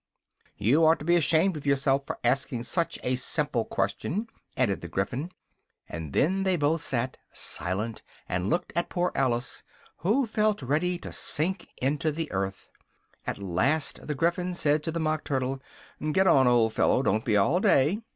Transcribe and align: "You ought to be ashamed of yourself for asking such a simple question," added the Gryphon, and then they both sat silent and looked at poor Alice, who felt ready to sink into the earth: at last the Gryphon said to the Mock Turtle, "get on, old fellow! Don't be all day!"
"You 0.57 0.83
ought 0.87 0.97
to 0.97 1.05
be 1.05 1.15
ashamed 1.15 1.55
of 1.57 1.67
yourself 1.67 2.07
for 2.07 2.17
asking 2.23 2.63
such 2.63 2.97
a 3.03 3.13
simple 3.13 3.63
question," 3.65 4.25
added 4.57 4.81
the 4.81 4.87
Gryphon, 4.87 5.31
and 5.87 6.11
then 6.11 6.41
they 6.41 6.55
both 6.55 6.81
sat 6.81 7.17
silent 7.31 8.01
and 8.27 8.49
looked 8.49 8.73
at 8.75 8.89
poor 8.89 9.11
Alice, 9.13 9.61
who 9.97 10.25
felt 10.25 10.63
ready 10.63 10.97
to 10.97 11.11
sink 11.11 11.67
into 11.83 12.11
the 12.11 12.31
earth: 12.31 12.67
at 13.27 13.37
last 13.37 14.07
the 14.07 14.15
Gryphon 14.15 14.55
said 14.55 14.81
to 14.85 14.91
the 14.91 14.99
Mock 14.99 15.23
Turtle, 15.23 15.61
"get 16.13 16.25
on, 16.25 16.47
old 16.47 16.73
fellow! 16.73 17.03
Don't 17.03 17.23
be 17.23 17.37
all 17.37 17.59
day!" 17.59 18.01